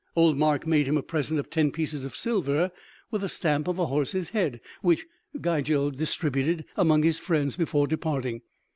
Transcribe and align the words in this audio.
Old 0.15 0.35
Mark 0.35 0.65
made 0.65 0.87
him 0.87 0.97
a 0.97 1.03
present 1.03 1.39
of 1.39 1.51
ten 1.51 1.69
pieces 1.69 2.03
of 2.03 2.15
silver 2.15 2.71
with 3.11 3.21
the 3.21 3.29
stamp 3.29 3.67
of 3.67 3.77
a 3.77 3.85
horse's 3.85 4.29
head, 4.29 4.59
which 4.81 5.05
Gigel 5.39 5.91
distributed 5.95 6.65
among 6.75 7.03
his 7.03 7.19
friends 7.19 7.55
before 7.55 7.85
departing. 7.85 8.41